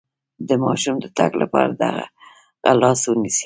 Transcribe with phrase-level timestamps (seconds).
[0.47, 3.39] د ماشوم د تګ لپاره د هغه لاس ونیسئ